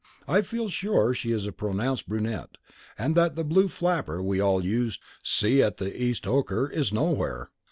I 0.27 0.41
feel 0.41 0.67
sure 0.67 1.09
that 1.09 1.13
she 1.13 1.31
is 1.31 1.45
a 1.45 1.51
pronounced 1.51 2.09
brunette 2.09 2.57
and 2.97 3.13
that 3.13 3.35
the 3.35 3.43
Blue 3.43 3.67
Flapper 3.67 4.19
we 4.23 4.39
all 4.39 4.65
used 4.65 4.99
to 4.99 5.05
see 5.29 5.61
at 5.61 5.77
the 5.77 5.95
East 5.95 6.23
Ocker 6.25 6.67
is 6.71 6.91
nowhere. 6.91 7.51